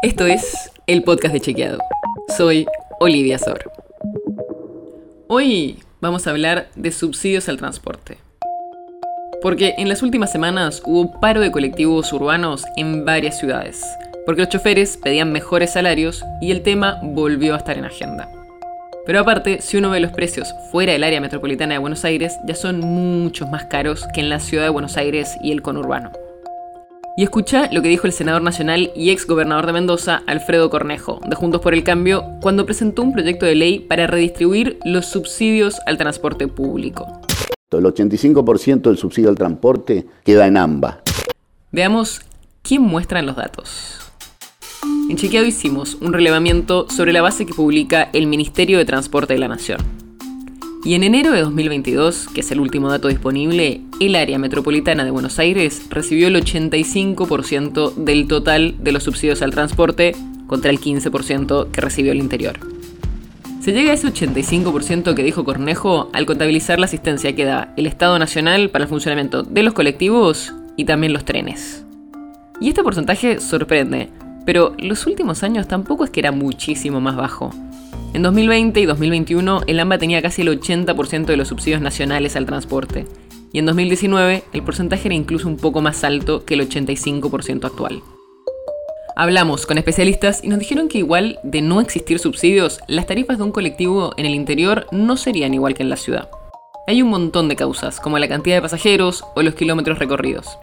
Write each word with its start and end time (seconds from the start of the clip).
Esto 0.00 0.26
es 0.26 0.70
el 0.86 1.02
podcast 1.02 1.34
de 1.34 1.40
Chequeado. 1.40 1.80
Soy 2.36 2.66
Olivia 3.00 3.36
Sor. 3.36 3.68
Hoy 5.26 5.80
vamos 6.00 6.24
a 6.24 6.30
hablar 6.30 6.68
de 6.76 6.92
subsidios 6.92 7.48
al 7.48 7.56
transporte. 7.56 8.18
Porque 9.42 9.74
en 9.76 9.88
las 9.88 10.04
últimas 10.04 10.30
semanas 10.30 10.82
hubo 10.86 11.18
paro 11.18 11.40
de 11.40 11.50
colectivos 11.50 12.12
urbanos 12.12 12.64
en 12.76 13.04
varias 13.04 13.40
ciudades, 13.40 13.84
porque 14.24 14.42
los 14.42 14.50
choferes 14.50 14.96
pedían 14.98 15.32
mejores 15.32 15.72
salarios 15.72 16.24
y 16.40 16.52
el 16.52 16.62
tema 16.62 17.00
volvió 17.02 17.54
a 17.54 17.58
estar 17.58 17.76
en 17.76 17.84
agenda. 17.84 18.30
Pero 19.04 19.18
aparte, 19.18 19.60
si 19.60 19.78
uno 19.78 19.90
ve 19.90 19.98
los 19.98 20.12
precios 20.12 20.54
fuera 20.70 20.92
del 20.92 21.02
área 21.02 21.20
metropolitana 21.20 21.74
de 21.74 21.78
Buenos 21.78 22.04
Aires, 22.04 22.38
ya 22.46 22.54
son 22.54 22.78
muchos 22.78 23.50
más 23.50 23.64
caros 23.64 24.06
que 24.14 24.20
en 24.20 24.28
la 24.28 24.38
ciudad 24.38 24.62
de 24.62 24.70
Buenos 24.70 24.96
Aires 24.96 25.36
y 25.42 25.50
el 25.50 25.60
conurbano. 25.60 26.12
Y 27.18 27.24
escucha 27.24 27.68
lo 27.72 27.82
que 27.82 27.88
dijo 27.88 28.06
el 28.06 28.12
senador 28.12 28.42
nacional 28.42 28.92
y 28.94 29.10
ex 29.10 29.26
gobernador 29.26 29.66
de 29.66 29.72
Mendoza, 29.72 30.22
Alfredo 30.28 30.70
Cornejo, 30.70 31.18
de 31.26 31.34
Juntos 31.34 31.60
por 31.60 31.74
el 31.74 31.82
Cambio, 31.82 32.22
cuando 32.40 32.64
presentó 32.64 33.02
un 33.02 33.12
proyecto 33.12 33.44
de 33.44 33.56
ley 33.56 33.80
para 33.80 34.06
redistribuir 34.06 34.78
los 34.84 35.06
subsidios 35.06 35.80
al 35.86 35.98
transporte 35.98 36.46
público. 36.46 37.08
El 37.72 37.82
85% 37.82 38.82
del 38.82 38.98
subsidio 38.98 39.30
al 39.30 39.34
transporte 39.34 40.06
queda 40.24 40.46
en 40.46 40.58
AMBA. 40.58 41.02
Veamos 41.72 42.20
quién 42.62 42.82
muestran 42.82 43.26
los 43.26 43.34
datos. 43.34 43.98
En 45.10 45.16
Chequeado 45.16 45.44
hicimos 45.48 45.96
un 46.00 46.12
relevamiento 46.12 46.88
sobre 46.88 47.12
la 47.12 47.20
base 47.20 47.46
que 47.46 47.52
publica 47.52 48.10
el 48.12 48.28
Ministerio 48.28 48.78
de 48.78 48.84
Transporte 48.84 49.32
de 49.32 49.40
la 49.40 49.48
Nación. 49.48 49.80
Y 50.88 50.94
en 50.94 51.04
enero 51.04 51.32
de 51.32 51.42
2022, 51.42 52.28
que 52.28 52.40
es 52.40 52.50
el 52.50 52.60
último 52.60 52.88
dato 52.88 53.08
disponible, 53.08 53.82
el 54.00 54.16
área 54.16 54.38
metropolitana 54.38 55.04
de 55.04 55.10
Buenos 55.10 55.38
Aires 55.38 55.82
recibió 55.90 56.28
el 56.28 56.36
85% 56.36 57.94
del 57.94 58.26
total 58.26 58.74
de 58.78 58.92
los 58.92 59.02
subsidios 59.02 59.42
al 59.42 59.50
transporte 59.50 60.16
contra 60.46 60.70
el 60.70 60.80
15% 60.80 61.70
que 61.72 61.80
recibió 61.82 62.12
el 62.12 62.20
interior. 62.20 62.58
Se 63.60 63.74
llega 63.74 63.90
a 63.90 63.96
ese 63.96 64.08
85% 64.08 65.14
que 65.14 65.22
dijo 65.22 65.44
Cornejo 65.44 66.08
al 66.14 66.24
contabilizar 66.24 66.78
la 66.78 66.86
asistencia 66.86 67.36
que 67.36 67.44
da 67.44 67.74
el 67.76 67.84
Estado 67.84 68.18
Nacional 68.18 68.70
para 68.70 68.84
el 68.84 68.88
funcionamiento 68.88 69.42
de 69.42 69.62
los 69.62 69.74
colectivos 69.74 70.54
y 70.78 70.86
también 70.86 71.12
los 71.12 71.26
trenes. 71.26 71.84
Y 72.62 72.70
este 72.70 72.82
porcentaje 72.82 73.40
sorprende, 73.40 74.08
pero 74.46 74.74
los 74.78 75.06
últimos 75.06 75.42
años 75.42 75.68
tampoco 75.68 76.04
es 76.04 76.08
que 76.08 76.20
era 76.20 76.32
muchísimo 76.32 76.98
más 76.98 77.14
bajo. 77.14 77.52
En 78.18 78.24
2020 78.24 78.80
y 78.80 78.84
2021 78.84 79.60
el 79.68 79.78
AMBA 79.78 79.98
tenía 79.98 80.20
casi 80.20 80.42
el 80.42 80.48
80% 80.48 81.26
de 81.26 81.36
los 81.36 81.46
subsidios 81.46 81.80
nacionales 81.80 82.34
al 82.34 82.46
transporte, 82.46 83.06
y 83.52 83.60
en 83.60 83.66
2019 83.66 84.42
el 84.52 84.62
porcentaje 84.64 85.06
era 85.06 85.14
incluso 85.14 85.46
un 85.46 85.56
poco 85.56 85.80
más 85.82 86.02
alto 86.02 86.44
que 86.44 86.54
el 86.54 86.68
85% 86.68 87.64
actual. 87.64 88.02
Hablamos 89.14 89.66
con 89.66 89.78
especialistas 89.78 90.42
y 90.42 90.48
nos 90.48 90.58
dijeron 90.58 90.88
que 90.88 90.98
igual 90.98 91.38
de 91.44 91.62
no 91.62 91.80
existir 91.80 92.18
subsidios, 92.18 92.80
las 92.88 93.06
tarifas 93.06 93.38
de 93.38 93.44
un 93.44 93.52
colectivo 93.52 94.14
en 94.16 94.26
el 94.26 94.34
interior 94.34 94.88
no 94.90 95.16
serían 95.16 95.54
igual 95.54 95.74
que 95.74 95.84
en 95.84 95.90
la 95.90 95.96
ciudad. 95.96 96.28
Hay 96.88 97.02
un 97.02 97.10
montón 97.10 97.48
de 97.48 97.54
causas, 97.54 98.00
como 98.00 98.18
la 98.18 98.26
cantidad 98.26 98.56
de 98.56 98.62
pasajeros 98.62 99.22
o 99.36 99.42
los 99.42 99.54
kilómetros 99.54 100.00
recorridos. 100.00 100.58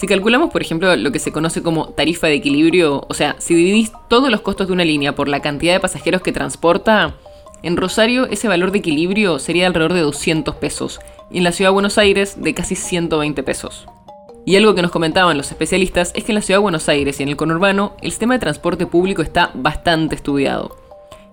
Si 0.00 0.06
calculamos, 0.06 0.48
por 0.48 0.62
ejemplo, 0.62 0.96
lo 0.96 1.12
que 1.12 1.18
se 1.18 1.30
conoce 1.30 1.62
como 1.62 1.90
tarifa 1.90 2.26
de 2.26 2.32
equilibrio, 2.32 3.04
o 3.06 3.12
sea, 3.12 3.36
si 3.38 3.54
dividís 3.54 3.92
todos 4.08 4.30
los 4.30 4.40
costos 4.40 4.66
de 4.66 4.72
una 4.72 4.82
línea 4.82 5.14
por 5.14 5.28
la 5.28 5.40
cantidad 5.40 5.74
de 5.74 5.80
pasajeros 5.80 6.22
que 6.22 6.32
transporta, 6.32 7.16
en 7.62 7.76
Rosario 7.76 8.24
ese 8.24 8.48
valor 8.48 8.72
de 8.72 8.78
equilibrio 8.78 9.38
sería 9.38 9.66
alrededor 9.66 9.92
de 9.92 10.00
200 10.00 10.54
pesos 10.54 11.00
y 11.30 11.36
en 11.36 11.44
la 11.44 11.52
ciudad 11.52 11.68
de 11.68 11.74
Buenos 11.74 11.98
Aires 11.98 12.42
de 12.42 12.54
casi 12.54 12.76
120 12.76 13.42
pesos. 13.42 13.86
Y 14.46 14.56
algo 14.56 14.74
que 14.74 14.80
nos 14.80 14.90
comentaban 14.90 15.36
los 15.36 15.50
especialistas 15.50 16.12
es 16.14 16.24
que 16.24 16.32
en 16.32 16.36
la 16.36 16.40
ciudad 16.40 16.60
de 16.60 16.62
Buenos 16.62 16.88
Aires 16.88 17.20
y 17.20 17.22
en 17.22 17.28
el 17.28 17.36
conurbano 17.36 17.94
el 18.00 18.10
sistema 18.10 18.32
de 18.32 18.40
transporte 18.40 18.86
público 18.86 19.20
está 19.20 19.50
bastante 19.52 20.14
estudiado. 20.14 20.78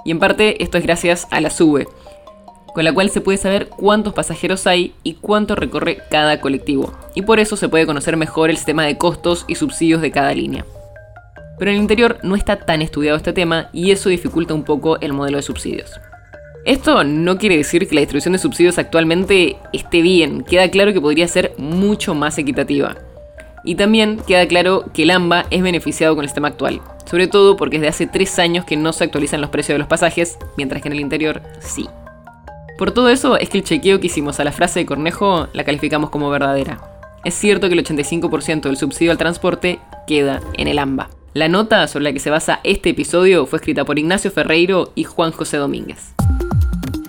Y 0.03 0.11
en 0.11 0.19
parte 0.19 0.61
esto 0.61 0.77
es 0.77 0.83
gracias 0.83 1.25
a 1.31 1.39
la 1.39 1.51
SUBE, 1.51 1.87
con 2.77 2.83
la 2.83 2.93
cual 2.93 3.09
se 3.09 3.21
puede 3.21 3.39
saber 3.39 3.69
cuántos 3.69 4.13
pasajeros 4.13 4.67
hay 4.67 4.93
y 5.01 5.15
cuánto 5.15 5.55
recorre 5.55 5.97
cada 6.11 6.39
colectivo, 6.39 6.93
y 7.15 7.23
por 7.23 7.39
eso 7.39 7.57
se 7.57 7.69
puede 7.69 7.87
conocer 7.87 8.17
mejor 8.17 8.51
el 8.51 8.57
sistema 8.57 8.85
de 8.85 8.99
costos 8.99 9.45
y 9.47 9.55
subsidios 9.55 9.99
de 9.99 10.11
cada 10.11 10.31
línea. 10.35 10.63
Pero 11.57 11.71
en 11.71 11.77
el 11.77 11.81
interior 11.81 12.19
no 12.21 12.35
está 12.35 12.55
tan 12.55 12.83
estudiado 12.83 13.17
este 13.17 13.33
tema 13.33 13.71
y 13.73 13.89
eso 13.89 14.09
dificulta 14.09 14.53
un 14.53 14.63
poco 14.63 14.99
el 14.99 15.11
modelo 15.11 15.37
de 15.37 15.41
subsidios. 15.41 15.89
Esto 16.65 17.03
no 17.03 17.39
quiere 17.39 17.57
decir 17.57 17.87
que 17.87 17.95
la 17.95 18.01
distribución 18.01 18.33
de 18.33 18.37
subsidios 18.37 18.77
actualmente 18.77 19.57
esté 19.73 20.03
bien, 20.03 20.43
queda 20.43 20.69
claro 20.69 20.93
que 20.93 21.01
podría 21.01 21.27
ser 21.27 21.55
mucho 21.57 22.13
más 22.13 22.37
equitativa. 22.37 22.95
Y 23.63 23.73
también 23.73 24.19
queda 24.27 24.47
claro 24.47 24.85
que 24.93 25.01
el 25.01 25.09
AMBA 25.09 25.47
es 25.49 25.63
beneficiado 25.63 26.13
con 26.13 26.25
el 26.25 26.29
sistema 26.29 26.49
actual, 26.49 26.81
sobre 27.09 27.25
todo 27.25 27.57
porque 27.57 27.79
desde 27.79 27.87
hace 27.87 28.05
tres 28.05 28.37
años 28.37 28.65
que 28.65 28.77
no 28.77 28.93
se 28.93 29.03
actualizan 29.03 29.41
los 29.41 29.49
precios 29.49 29.73
de 29.73 29.79
los 29.79 29.87
pasajes, 29.87 30.37
mientras 30.57 30.83
que 30.83 30.89
en 30.89 30.93
el 30.93 30.99
interior 30.99 31.41
sí. 31.59 31.87
Por 32.77 32.91
todo 32.91 33.09
eso 33.09 33.37
es 33.37 33.49
que 33.49 33.57
el 33.57 33.63
chequeo 33.63 33.99
que 33.99 34.05
hicimos 34.05 34.39
a 34.39 34.43
la 34.43 34.51
frase 34.51 34.79
de 34.79 34.85
Cornejo 34.85 35.47
la 35.53 35.63
calificamos 35.63 36.11
como 36.11 36.29
verdadera. 36.29 36.79
Es 37.25 37.33
cierto 37.33 37.67
que 37.67 37.73
el 37.73 37.83
85% 37.83 38.61
del 38.61 38.77
subsidio 38.77 39.11
al 39.11 39.17
transporte 39.17 39.79
queda 40.05 40.41
en 40.57 40.67
el 40.67 40.77
AMBA. 40.77 41.09
La 41.33 41.47
nota 41.47 41.87
sobre 41.87 42.03
la 42.03 42.13
que 42.13 42.19
se 42.19 42.29
basa 42.29 42.59
este 42.63 42.91
episodio 42.91 43.47
fue 43.47 43.57
escrita 43.57 43.83
por 43.83 43.97
Ignacio 43.97 44.29
Ferreiro 44.29 44.91
y 44.93 45.05
Juan 45.05 45.31
José 45.31 45.57
Domínguez. 45.57 46.13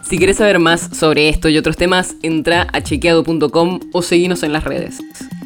Si 0.02 0.18
querés 0.18 0.38
saber 0.38 0.58
más 0.58 0.96
sobre 0.96 1.28
esto 1.28 1.50
y 1.50 1.58
otros 1.58 1.76
temas, 1.76 2.16
entra 2.22 2.66
a 2.72 2.82
chequeado.com 2.82 3.80
o 3.92 4.02
seguinos 4.02 4.42
en 4.42 4.54
las 4.54 4.64
redes. 4.64 5.00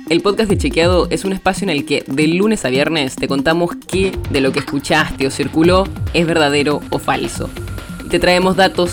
El 0.09 0.21
podcast 0.21 0.49
de 0.49 0.59
Chequeado 0.59 1.09
es 1.11 1.25
un 1.25 1.33
espacio 1.33 1.65
en 1.65 1.71
el 1.71 1.85
que 1.85 2.05
de 2.07 2.29
lunes 2.29 2.65
a 2.65 2.69
viernes 2.69 3.17
te 3.17 3.27
contamos 3.27 3.73
qué 3.89 4.13
de 4.31 4.41
lo 4.41 4.53
que 4.53 4.61
escuchaste 4.61 5.27
o 5.27 5.31
circuló 5.31 5.85
es 6.15 6.27
verdadero 6.27 6.81
o 6.91 6.99
falso 6.99 7.51
te 8.13 8.19
traemos 8.19 8.57
datos 8.57 8.93